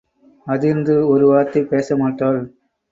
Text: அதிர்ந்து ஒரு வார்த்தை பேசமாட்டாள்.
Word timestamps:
அதிர்ந்து 0.47 1.07
ஒரு 1.07 1.27
வார்த்தை 1.27 1.61
பேசமாட்டாள். 1.63 2.41